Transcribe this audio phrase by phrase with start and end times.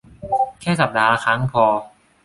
[0.61, 1.67] แค่สัปดาห์ละครั้งก็พอ